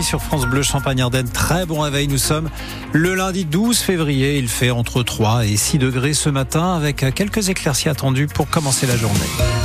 Sur 0.00 0.22
France 0.22 0.46
Bleu 0.46 0.62
Champagne-Ardenne, 0.62 1.28
très 1.28 1.66
bon 1.66 1.80
réveil. 1.80 2.08
Nous 2.08 2.16
sommes 2.16 2.48
le 2.94 3.14
lundi 3.14 3.44
12 3.44 3.78
février. 3.78 4.38
Il 4.38 4.48
fait 4.48 4.70
entre 4.70 5.02
3 5.02 5.44
et 5.44 5.56
6 5.56 5.76
degrés 5.76 6.14
ce 6.14 6.30
matin 6.30 6.74
avec 6.74 7.04
quelques 7.14 7.50
éclaircies 7.50 7.90
attendues 7.90 8.26
pour 8.26 8.48
commencer 8.48 8.86
la 8.86 8.96
journée. 8.96 9.61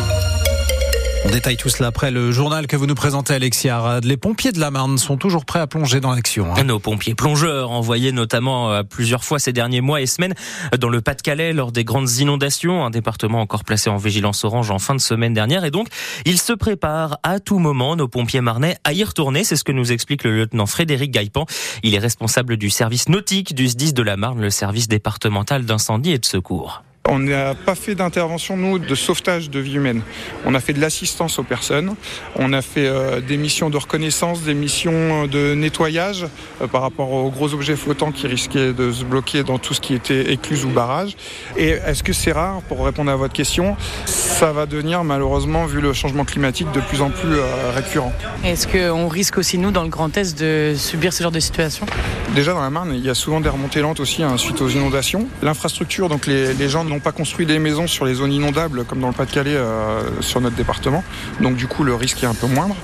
On 1.26 1.30
détaille 1.30 1.58
tout 1.58 1.70
cela 1.70 1.88
après 1.88 2.12
le 2.12 2.32
journal 2.32 2.68
que 2.68 2.76
vous 2.76 2.86
nous 2.86 2.96
présentez, 2.96 3.34
Alexis 3.34 3.70
Arad. 3.70 4.06
Les 4.06 4.18
pompiers 4.18 4.52
de 4.52 4.60
la 4.60 4.72
Marne 4.72 4.98
sont 4.98 5.18
toujours 5.18 5.46
prêts 5.46 5.60
à 5.60 5.68
plonger 5.68 6.00
dans 6.00 6.14
l'action. 6.14 6.56
Hein. 6.56 6.64
Nos 6.64 6.80
pompiers 6.80 7.16
plongeurs, 7.16 7.72
envoyés 7.72 8.12
notamment 8.12 8.72
euh, 8.72 8.84
plusieurs 8.84 9.24
fois 9.24 9.40
ces 9.40 9.52
derniers 9.52 9.82
mois 9.82 10.02
et 10.02 10.06
semaines 10.06 10.34
dans 10.80 10.90
le 10.90 11.02
Pas-de-Calais 11.02 11.54
lors 11.54 11.72
des 11.72 11.84
grandes 11.84 12.10
inondations, 12.20 12.86
un 12.86 12.90
département 12.90 13.42
encore 13.42 13.64
placé 13.64 13.90
en 13.90 13.98
vigilance 13.98 14.44
orange 14.44 14.72
en 14.72 14.80
fin 14.80 14.96
de 14.96 15.02
semaine 15.02 15.34
dernière. 15.34 15.66
Et 15.66 15.72
donc, 15.72 15.88
ils 16.26 16.40
se 16.40 16.54
préparent 16.54 17.18
à 17.24 17.40
tout 17.40 17.60
moment, 17.60 17.96
nos 17.96 18.08
pompiers 18.08 18.42
marnais, 18.42 18.78
à 18.84 18.94
y 18.94 19.04
retourner. 19.04 19.44
C'est 19.44 19.56
ce 19.56 19.64
que 19.64 19.72
nous 19.72 19.92
explique 19.92 20.24
le 20.24 20.38
lieutenant 20.38 20.66
Frédéric 20.66 21.12
Gaïpan. 21.12 21.46
Il 21.84 21.96
est 21.96 22.00
responsable 22.00 22.58
du 22.58 22.70
service 22.70 23.10
nautique 23.10 23.56
du 23.56 23.68
SDIS 23.68 23.94
de 23.94 24.04
la 24.04 24.18
Marne, 24.18 24.42
le 24.42 24.50
service 24.50 24.88
départemental 24.88 25.66
d'incendie 25.66 26.12
et 26.12 26.20
de 26.20 26.26
secours. 26.26 26.84
On 27.10 27.20
n'a 27.20 27.56
pas 27.56 27.76
fait 27.76 27.96
d'intervention, 27.96 28.58
nous, 28.58 28.80
de 28.80 28.96
sauvetage 28.96 29.50
de 29.50 29.60
vie 29.60 29.76
humaine. 29.76 30.02
On 30.46 30.54
a 30.56 30.60
fait 30.60 30.74
de 30.74 30.82
l'assistance 30.82 31.40
aux 31.40 31.44
personnes. 31.44 31.96
On 32.36 32.52
a 32.52 32.62
fait 32.62 32.88
euh, 32.88 33.22
des 33.22 33.38
missions 33.38 33.70
de 33.70 33.78
reconnaissance, 33.78 34.42
des 34.42 34.54
missions 34.54 35.26
de 35.26 35.54
nettoyage 35.54 36.26
euh, 36.62 36.68
par 36.68 36.82
rapport 36.82 37.12
aux 37.12 37.30
gros 37.30 37.54
objets 37.54 37.78
flottants 37.78 38.12
qui 38.12 38.28
risquaient 38.28 38.74
de 38.74 38.92
se 38.92 39.06
bloquer 39.06 39.44
dans 39.44 39.58
tout 39.58 39.74
ce 39.74 39.80
qui 39.80 39.94
était 39.94 40.34
écluse 40.34 40.66
ou 40.66 40.70
barrage. 40.70 41.16
Et 41.56 41.70
est-ce 41.70 42.04
que 42.04 42.12
c'est 42.12 42.34
rare, 42.34 42.62
pour 42.68 42.84
répondre 42.84 43.10
à 43.10 43.16
votre 43.16 43.34
question 43.34 43.78
Ça 44.06 44.52
va 44.52 44.66
devenir, 44.66 45.04
malheureusement, 45.06 45.66
vu 45.66 45.80
le 45.80 45.94
changement 45.94 46.26
climatique, 46.26 46.72
de 46.74 46.82
plus 46.82 47.02
en 47.02 47.10
plus 47.10 47.36
euh, 47.36 47.72
récurrent. 47.74 48.12
Est-ce 48.44 48.68
qu'on 48.68 49.08
risque 49.08 49.38
aussi, 49.38 49.58
nous, 49.58 49.72
dans 49.72 49.84
le 49.84 49.90
Grand 49.90 50.16
Est, 50.18 50.38
de 50.38 50.74
subir 50.76 51.14
ce 51.14 51.24
genre 51.24 51.32
de 51.32 51.40
situation? 51.40 51.86
Déjà, 52.36 52.54
dans 52.54 52.62
la 52.62 52.70
Marne, 52.70 52.92
il 52.94 53.06
y 53.06 53.10
a 53.10 53.16
souvent 53.16 53.40
des 53.40 53.50
remontées 53.50 53.80
lentes 53.80 54.02
aussi 54.02 54.24
hein, 54.24 54.38
suite 54.38 54.62
aux 54.62 54.70
inondations. 54.70 55.28
L'infrastructure, 55.42 56.10
donc 56.10 56.28
les, 56.28 56.54
les 56.54 56.70
gens 56.70 56.84
n'ont 56.84 56.97
pas 57.00 57.12
construit 57.12 57.46
des 57.46 57.60
maisons 57.60 57.88
sur 57.88 58.06
les 58.06 58.16
zones 58.16 58.32
inondables 58.32 58.86
comme 58.86 59.00
dans 59.00 59.08
le 59.08 59.14
Pas-de-Calais 59.14 59.56
euh, 59.56 60.02
sur 60.22 60.42
notre 60.42 60.56
département. 60.56 61.04
Donc 61.42 61.56
du 61.56 61.68
coup 61.68 61.84
le 61.84 61.96
risque 61.96 62.24
est 62.24 62.28
un 62.28 62.34
peu 62.34 62.48
moindre. 62.48 62.76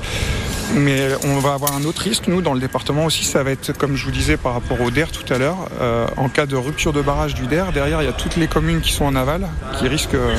Mais 0.76 1.10
on 1.24 1.38
va 1.38 1.54
avoir 1.54 1.76
un 1.76 1.84
autre 1.84 2.02
risque, 2.02 2.28
nous, 2.28 2.42
dans 2.42 2.54
le 2.54 2.60
département 2.60 3.06
aussi, 3.06 3.26
ça 3.26 3.44
va 3.44 3.52
être, 3.52 3.78
comme 3.78 3.96
je 3.96 4.06
vous 4.06 4.12
disais 4.12 4.38
par 4.38 4.54
rapport 4.54 4.82
au 4.82 4.90
DER 4.90 5.06
tout 5.12 5.32
à 5.32 5.38
l'heure, 5.38 5.70
euh, 5.82 6.08
en 6.18 6.30
cas 6.30 6.48
de 6.48 6.56
rupture 6.56 6.94
de 6.94 7.02
barrage 7.02 7.36
du 7.36 7.46
DER, 7.46 7.66
derrière, 7.74 8.02
il 8.02 8.06
y 8.06 8.10
a 8.10 8.14
toutes 8.14 8.38
les 8.38 8.48
communes 8.48 8.82
qui 8.82 8.92
sont 8.92 9.06
en 9.06 9.16
aval 9.16 9.48
qui 9.78 9.88
risquent 9.88 10.16
euh, 10.16 10.34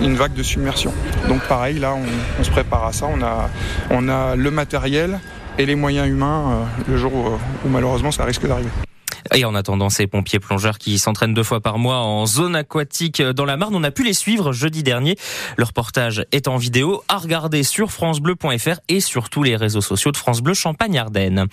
une 0.00 0.14
vague 0.14 0.32
de 0.32 0.42
submersion. 0.42 0.94
Donc 1.28 1.42
pareil, 1.42 1.78
là, 1.78 1.94
on, 1.94 2.44
se 2.44 2.50
prépare 2.50 2.86
à 2.86 2.92
ça, 2.92 3.06
on 3.12 3.22
a, 3.22 3.50
on 3.90 4.08
a 4.08 4.34
le 4.34 4.50
matériel 4.50 5.18
et 5.58 5.66
les 5.66 5.74
moyens 5.74 6.08
humains 6.08 6.66
le 6.88 6.96
jour 6.96 7.38
où 7.64 7.68
malheureusement 7.68 8.12
ça 8.12 8.24
risque 8.24 8.46
d'arriver. 8.46 8.70
Et 9.34 9.44
en 9.44 9.54
attendant, 9.54 9.90
ces 9.90 10.06
pompiers 10.06 10.38
plongeurs 10.38 10.78
qui 10.78 10.98
s'entraînent 10.98 11.34
deux 11.34 11.42
fois 11.42 11.60
par 11.60 11.78
mois 11.78 11.98
en 11.98 12.26
zone 12.26 12.56
aquatique 12.56 13.22
dans 13.22 13.44
la 13.44 13.56
Marne, 13.56 13.74
on 13.74 13.84
a 13.84 13.90
pu 13.90 14.04
les 14.04 14.14
suivre 14.14 14.52
jeudi 14.52 14.82
dernier. 14.82 15.16
Le 15.56 15.64
reportage 15.64 16.24
est 16.32 16.48
en 16.48 16.56
vidéo 16.56 17.02
à 17.08 17.18
regarder 17.18 17.62
sur 17.62 17.90
francebleu.fr 17.90 18.80
et 18.88 19.00
sur 19.00 19.28
tous 19.28 19.42
les 19.42 19.56
réseaux 19.56 19.80
sociaux 19.80 20.12
de 20.12 20.16
France 20.16 20.40
Bleu 20.40 20.54
Champagne-Ardenne. 20.54 21.46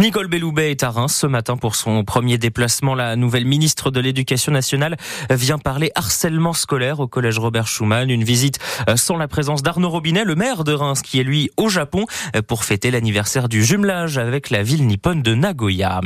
Nicole 0.00 0.28
Belloubet 0.28 0.70
est 0.70 0.82
à 0.82 0.90
Reims 0.90 1.14
ce 1.14 1.26
matin 1.26 1.56
pour 1.56 1.74
son 1.74 2.04
premier 2.04 2.38
déplacement. 2.38 2.94
La 2.94 3.16
nouvelle 3.16 3.44
ministre 3.44 3.90
de 3.90 4.00
l'Éducation 4.00 4.52
nationale 4.52 4.96
vient 5.30 5.58
parler 5.58 5.90
harcèlement 5.94 6.52
scolaire 6.52 7.00
au 7.00 7.06
collège 7.06 7.38
Robert 7.38 7.66
Schumann. 7.66 8.10
Une 8.10 8.24
visite 8.24 8.58
sans 8.96 9.16
la 9.16 9.28
présence 9.28 9.62
d'Arnaud 9.62 9.90
Robinet, 9.90 10.24
le 10.24 10.34
maire 10.34 10.64
de 10.64 10.72
Reims, 10.72 11.02
qui 11.02 11.20
est 11.20 11.24
lui 11.24 11.50
au 11.56 11.68
Japon 11.68 12.06
pour 12.46 12.64
fêter 12.64 12.90
l'anniversaire 12.90 13.48
du 13.48 13.64
jumelage 13.64 14.18
avec 14.18 14.50
la 14.50 14.62
ville 14.62 14.86
nippone 14.86 15.22
de 15.22 15.34
Nagoya. 15.34 16.00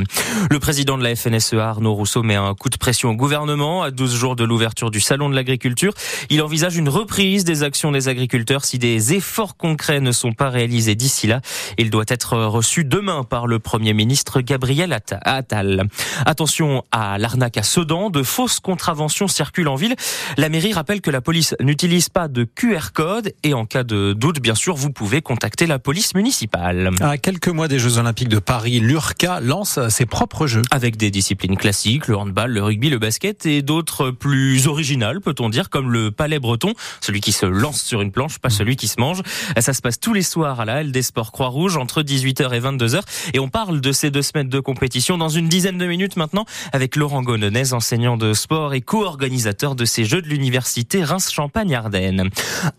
Le 0.49 0.59
président 0.59 0.97
de 0.97 1.03
la 1.03 1.14
FNSEA 1.15 1.69
Arnaud 1.69 1.93
Rousseau 1.93 2.23
met 2.23 2.35
un 2.35 2.53
coup 2.53 2.69
de 2.69 2.77
pression 2.77 3.09
au 3.09 3.15
gouvernement 3.15 3.83
à 3.83 3.91
12 3.91 4.15
jours 4.15 4.35
de 4.35 4.43
l'ouverture 4.43 4.91
du 4.91 4.99
salon 4.99 5.29
de 5.29 5.35
l'agriculture. 5.35 5.93
Il 6.29 6.41
envisage 6.41 6.77
une 6.77 6.89
reprise 6.89 7.43
des 7.43 7.63
actions 7.63 7.91
des 7.91 8.07
agriculteurs 8.07 8.65
si 8.65 8.79
des 8.79 9.13
efforts 9.13 9.57
concrets 9.57 9.99
ne 9.99 10.11
sont 10.11 10.33
pas 10.33 10.49
réalisés 10.49 10.95
d'ici 10.95 11.27
là. 11.27 11.41
Il 11.77 11.89
doit 11.89 12.05
être 12.07 12.37
reçu 12.37 12.83
demain 12.83 13.23
par 13.23 13.47
le 13.47 13.59
Premier 13.59 13.93
ministre 13.93 14.41
Gabriel 14.41 14.97
Attal. 15.23 15.87
Attention 16.25 16.83
à 16.91 17.17
l'arnaque 17.17 17.57
à 17.57 17.63
Sedan, 17.63 18.09
de 18.09 18.23
fausses 18.23 18.59
contraventions 18.59 19.27
circulent 19.27 19.67
en 19.67 19.75
ville. 19.75 19.95
La 20.37 20.49
mairie 20.49 20.73
rappelle 20.73 21.01
que 21.01 21.11
la 21.11 21.21
police 21.21 21.55
n'utilise 21.59 22.09
pas 22.09 22.27
de 22.27 22.43
QR 22.43 22.91
code 22.93 23.33
et 23.43 23.53
en 23.53 23.65
cas 23.65 23.83
de 23.83 24.13
doute, 24.13 24.39
bien 24.39 24.55
sûr, 24.55 24.75
vous 24.75 24.91
pouvez 24.91 25.21
contacter 25.21 25.65
la 25.65 25.79
police 25.79 26.15
municipale. 26.15 26.91
À 27.01 27.17
quelques 27.17 27.47
mois 27.47 27.67
des 27.67 27.79
Jeux 27.79 27.97
Olympiques 27.97 28.29
de 28.29 28.39
Paris, 28.39 28.79
l'URCA 28.79 29.39
lance 29.39 29.79
ses 29.89 30.05
propres 30.05 30.47
jeux. 30.47 30.61
Avec 30.71 30.97
des 30.97 31.04
des 31.05 31.11
disciplines 31.11 31.55
classiques, 31.55 32.07
le 32.07 32.17
handball, 32.17 32.51
le 32.51 32.63
rugby, 32.63 32.89
le 32.89 32.97
basket 32.97 33.45
et 33.45 33.61
d'autres 33.61 34.09
plus 34.09 34.65
originales, 34.65 35.21
peut-on 35.21 35.49
dire, 35.49 35.69
comme 35.69 35.91
le 35.91 36.09
palais 36.09 36.39
breton, 36.39 36.73
celui 36.99 37.21
qui 37.21 37.31
se 37.31 37.45
lance 37.45 37.83
sur 37.83 38.01
une 38.01 38.11
planche, 38.11 38.39
pas 38.39 38.49
celui 38.49 38.75
qui 38.75 38.87
se 38.87 38.99
mange. 38.99 39.21
Ça 39.59 39.73
se 39.73 39.83
passe 39.83 39.99
tous 39.99 40.13
les 40.13 40.23
soirs 40.23 40.59
à 40.59 40.65
la 40.65 40.77
Halle 40.77 40.91
des 40.91 41.03
Sports 41.03 41.31
Croix-Rouge 41.31 41.77
entre 41.77 42.01
18h 42.01 42.51
et 42.55 42.59
22h 42.59 43.01
et 43.35 43.39
on 43.39 43.49
parle 43.49 43.81
de 43.81 43.91
ces 43.91 44.09
deux 44.09 44.23
semaines 44.23 44.49
de 44.49 44.59
compétition 44.59 45.19
dans 45.19 45.29
une 45.29 45.47
dizaine 45.47 45.77
de 45.77 45.85
minutes 45.85 46.17
maintenant 46.17 46.45
avec 46.73 46.95
Laurent 46.95 47.21
Gononez, 47.21 47.73
enseignant 47.73 48.17
de 48.17 48.33
sport 48.33 48.73
et 48.73 48.81
co-organisateur 48.81 49.75
de 49.75 49.85
ces 49.85 50.05
Jeux 50.05 50.23
de 50.23 50.27
l'université 50.27 51.03
Reims-Champagne-Ardenne. 51.03 52.31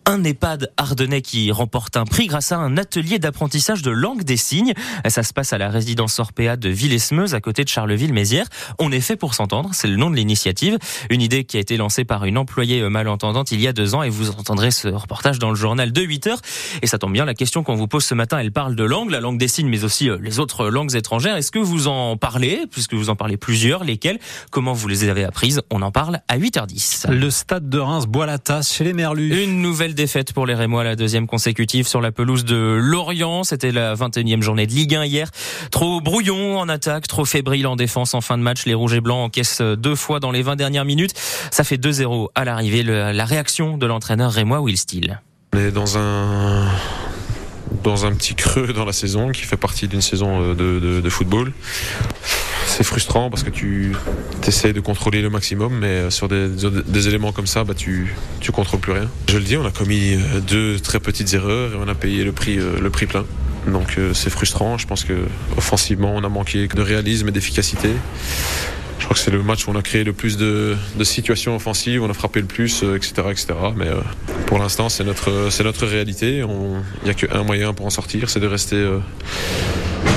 Un 0.05 0.23
EHPAD 0.25 0.73
ardennais 0.75 1.21
qui 1.21 1.49
remporte 1.53 1.95
un 1.95 2.03
prix 2.03 2.27
grâce 2.27 2.51
à 2.51 2.57
un 2.57 2.75
atelier 2.75 3.19
d'apprentissage 3.19 3.83
de 3.83 3.91
langue 3.91 4.23
des 4.23 4.35
signes. 4.35 4.73
Ça 5.07 5.23
se 5.23 5.31
passe 5.31 5.53
à 5.53 5.57
la 5.57 5.69
résidence 5.69 6.19
Orpea 6.19 6.57
de 6.57 6.67
Villesmeuse 6.67 7.33
à 7.33 7.39
côté 7.39 7.63
de 7.63 7.69
Charleville 7.69 8.06
Mézières. 8.13 8.47
On 8.79 8.91
est 8.91 9.01
fait 9.01 9.15
pour 9.15 9.33
s'entendre, 9.33 9.69
c'est 9.73 9.87
le 9.87 9.95
nom 9.95 10.09
de 10.09 10.15
l'initiative. 10.15 10.77
Une 11.09 11.21
idée 11.21 11.43
qui 11.43 11.57
a 11.57 11.59
été 11.59 11.77
lancée 11.77 12.05
par 12.05 12.25
une 12.25 12.37
employée 12.37 12.81
euh, 12.81 12.89
malentendante 12.89 13.51
il 13.51 13.61
y 13.61 13.67
a 13.67 13.73
deux 13.73 13.95
ans 13.95 14.03
et 14.03 14.09
vous 14.09 14.29
entendrez 14.29 14.71
ce 14.71 14.87
reportage 14.87 15.39
dans 15.39 15.49
le 15.49 15.55
journal 15.55 15.91
de 15.91 16.01
8 16.01 16.27
heures. 16.27 16.41
Et 16.81 16.87
ça 16.87 16.97
tombe 16.97 17.13
bien, 17.13 17.25
la 17.25 17.33
question 17.33 17.63
qu'on 17.63 17.75
vous 17.75 17.87
pose 17.87 18.05
ce 18.05 18.13
matin, 18.13 18.39
elle 18.39 18.51
parle 18.51 18.75
de 18.75 18.83
langue, 18.83 19.09
la 19.09 19.19
langue 19.19 19.37
des 19.37 19.47
signes, 19.47 19.69
mais 19.69 19.83
aussi 19.83 20.09
euh, 20.09 20.17
les 20.21 20.39
autres 20.39 20.69
langues 20.69 20.95
étrangères. 20.95 21.35
Est-ce 21.35 21.51
que 21.51 21.59
vous 21.59 21.87
en 21.87 22.17
parlez, 22.17 22.65
puisque 22.71 22.93
vous 22.93 23.09
en 23.09 23.15
parlez 23.15 23.37
plusieurs, 23.37 23.83
lesquelles? 23.83 24.19
Comment 24.51 24.73
vous 24.73 24.87
les 24.87 25.09
avez 25.09 25.23
apprises? 25.23 25.61
On 25.69 25.81
en 25.81 25.91
parle 25.91 26.19
à 26.27 26.37
8h10. 26.37 27.11
Le 27.11 27.29
stade 27.29 27.69
de 27.69 27.79
Reims 27.79 28.05
boit 28.05 28.25
la 28.25 28.37
tasse 28.37 28.73
chez 28.73 28.83
les 28.83 28.93
Merlus. 28.93 29.43
Une 29.43 29.61
nouvelle 29.61 29.95
défaite 29.95 30.33
pour 30.33 30.45
les 30.45 30.55
Rémois, 30.55 30.83
la 30.83 30.95
deuxième 30.95 31.27
consécutive 31.27 31.87
sur 31.87 32.01
la 32.01 32.11
pelouse 32.11 32.45
de 32.45 32.77
Lorient. 32.79 33.43
C'était 33.43 33.71
la 33.71 33.95
21e 33.95 34.41
journée 34.41 34.67
de 34.67 34.71
Ligue 34.71 34.95
1 34.95 35.05
hier. 35.05 35.29
Trop 35.71 36.01
brouillon 36.01 36.59
en 36.59 36.69
attaque, 36.69 37.07
trop 37.07 37.25
fébrile 37.25 37.67
en 37.67 37.75
défense 37.75 37.96
en 37.97 38.21
fin 38.21 38.37
de 38.37 38.43
match. 38.43 38.65
Les 38.65 38.73
Rouges 38.73 38.93
et 38.93 39.01
Blancs 39.01 39.25
encaissent 39.25 39.61
deux 39.61 39.95
fois 39.95 40.19
dans 40.19 40.31
les 40.31 40.41
20 40.41 40.55
dernières 40.55 40.85
minutes. 40.85 41.13
Ça 41.51 41.63
fait 41.63 41.77
2-0 41.77 42.29
à 42.35 42.45
l'arrivée. 42.45 42.83
La 42.83 43.25
réaction 43.25 43.77
de 43.77 43.85
l'entraîneur 43.85 44.31
Rémois 44.31 44.61
Will 44.61 44.77
Steele. 44.77 45.21
On 45.53 45.59
est 45.59 45.71
dans 45.71 45.97
un 45.97 46.67
dans 47.83 48.05
un 48.05 48.13
petit 48.13 48.35
creux 48.35 48.73
dans 48.73 48.85
la 48.85 48.93
saison 48.93 49.31
qui 49.31 49.43
fait 49.43 49.57
partie 49.57 49.87
d'une 49.87 50.01
saison 50.01 50.53
euh, 50.59 51.01
de, 51.01 51.09
football. 51.09 51.51
C'est 52.65 52.83
frustrant 52.83 53.29
parce 53.29 53.43
que 53.43 53.49
tu 53.49 53.93
essaies 54.45 54.73
de 54.73 54.79
contrôler 54.79 55.21
le 55.21 55.29
maximum, 55.29 55.77
mais 55.79 55.87
euh, 55.87 56.09
sur 56.09 56.27
des, 56.27 57.07
éléments 57.07 57.31
comme 57.31 57.47
ça, 57.47 57.63
bah, 57.63 57.73
tu 57.73 58.13
ne 58.45 58.51
contrôles 58.51 58.79
plus 58.79 58.91
rien. 58.91 59.09
Je 59.29 59.37
le 59.37 59.43
dis, 59.43 59.57
on 59.57 59.65
a 59.65 59.71
commis 59.71 60.15
euh, 60.15 60.39
deux 60.39 60.79
très 60.79 60.99
petites 60.99 61.33
erreurs 61.33 61.73
et 61.73 61.77
on 61.77 61.87
a 61.87 61.95
payé 61.95 62.23
le 62.23 62.31
prix, 62.31 62.57
le 62.57 62.89
prix 62.89 63.05
plein. 63.05 63.25
Donc 63.67 63.97
euh, 63.97 64.13
c'est 64.13 64.29
frustrant. 64.29 64.77
Je 64.77 64.87
pense 64.87 65.03
que 65.03 65.25
offensivement, 65.57 66.13
on 66.15 66.23
a 66.23 66.29
manqué 66.29 66.67
de 66.67 66.81
réalisme 66.81 67.27
et 67.27 67.31
d'efficacité. 67.31 67.89
Je 68.99 69.03
crois 69.03 69.13
que 69.13 69.19
c'est 69.19 69.31
le 69.31 69.43
match 69.43 69.67
où 69.67 69.71
on 69.71 69.75
a 69.75 69.81
créé 69.81 70.03
le 70.03 70.11
plus 70.11 70.37
de, 70.37 70.75
situations 71.03 71.55
offensives, 71.55 72.01
on 72.01 72.09
a 72.09 72.13
frappé 72.13 72.41
le 72.41 72.47
plus, 72.47 72.83
etc. 72.83 73.13
Euh, 73.17 73.31
etc. 73.31 73.47
Mais 73.75 73.87
euh, 73.87 74.01
pour 74.47 74.57
l'instant, 74.57 74.89
c'est 74.89 75.03
notre, 75.03 75.49
c'est 75.51 75.63
notre 75.63 75.85
réalité. 75.85 76.39
Il 76.39 77.03
n'y 77.03 77.09
a 77.09 77.13
qu'un 77.13 77.43
moyen 77.43 77.73
pour 77.73 77.85
en 77.85 77.91
sortir, 77.91 78.29
c'est 78.29 78.39
de 78.39 78.47
rester 78.47 78.83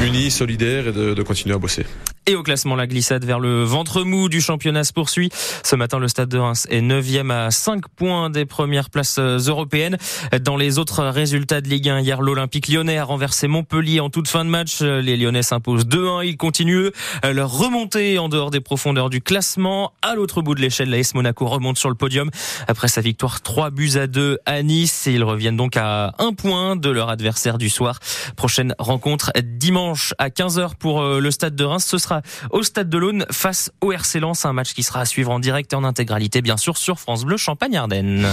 unis, 0.02 0.30
solidaires 0.30 0.88
et 0.88 0.92
de 0.92 1.22
continuer 1.22 1.54
à 1.54 1.58
bosser. 1.58 1.84
Et 2.30 2.36
au 2.36 2.44
classement, 2.44 2.76
la 2.76 2.86
glissade 2.86 3.24
vers 3.24 3.40
le 3.40 3.64
ventre 3.64 4.04
mou 4.04 4.28
du 4.28 4.40
championnat 4.40 4.84
se 4.84 4.92
poursuit. 4.92 5.30
Ce 5.64 5.74
matin, 5.74 5.98
le 5.98 6.06
Stade 6.06 6.28
de 6.28 6.38
Reims 6.38 6.64
est 6.70 6.80
9e 6.80 7.32
à 7.32 7.50
5 7.50 7.88
points 7.88 8.30
des 8.30 8.46
premières 8.46 8.88
places 8.88 9.18
euh, 9.18 9.38
européennes. 9.38 9.96
Dans 10.40 10.56
les 10.56 10.78
autres 10.78 11.02
résultats 11.02 11.60
de 11.60 11.68
Ligue 11.68 11.88
1, 11.88 11.98
hier, 11.98 12.22
l'Olympique 12.22 12.68
lyonnais 12.68 12.98
a 12.98 13.04
renversé 13.04 13.48
Montpellier 13.48 13.98
en 13.98 14.10
toute 14.10 14.28
fin 14.28 14.44
de 14.44 14.48
match. 14.48 14.80
Les 14.80 15.16
Lyonnais 15.16 15.42
s'imposent 15.42 15.86
2-1. 15.86 16.24
Ils 16.24 16.36
continuent 16.36 16.90
leur 17.24 17.50
remontée 17.50 18.20
en 18.20 18.28
dehors 18.28 18.52
des 18.52 18.60
profondeurs 18.60 19.10
du 19.10 19.20
classement. 19.20 19.92
À 20.00 20.14
l'autre 20.14 20.40
bout 20.40 20.54
de 20.54 20.60
l'échelle, 20.60 20.90
la 20.90 20.98
S 20.98 21.14
Monaco 21.16 21.48
remonte 21.48 21.78
sur 21.78 21.88
le 21.88 21.96
podium 21.96 22.30
après 22.68 22.86
sa 22.86 23.00
victoire 23.00 23.40
3 23.40 23.70
buts 23.70 23.96
à 23.96 24.06
2 24.06 24.38
à 24.46 24.62
Nice. 24.62 25.06
Ils 25.06 25.24
reviennent 25.24 25.56
donc 25.56 25.76
à 25.76 26.14
un 26.20 26.32
point 26.32 26.76
de 26.76 26.90
leur 26.90 27.08
adversaire 27.08 27.58
du 27.58 27.70
soir. 27.70 27.98
Prochaine 28.36 28.72
rencontre 28.78 29.32
dimanche 29.42 30.14
à 30.18 30.28
15h 30.28 30.76
pour 30.78 31.02
euh, 31.02 31.18
le 31.18 31.32
Stade 31.32 31.56
de 31.56 31.64
Reims. 31.64 31.84
Ce 31.84 31.98
sera 32.22 32.48
au 32.50 32.62
Stade 32.62 32.88
de 32.88 32.98
l'Aune 32.98 33.26
face 33.30 33.70
au 33.80 33.92
RC 33.92 34.20
Lens, 34.20 34.44
un 34.44 34.52
match 34.52 34.74
qui 34.74 34.82
sera 34.82 35.00
à 35.00 35.04
suivre 35.04 35.30
en 35.30 35.38
direct 35.38 35.72
et 35.72 35.76
en 35.76 35.84
intégralité 35.84 36.42
bien 36.42 36.56
sûr 36.56 36.76
sur 36.76 36.98
France 36.98 37.24
Bleu 37.24 37.36
Champagne-Ardenne. 37.36 38.26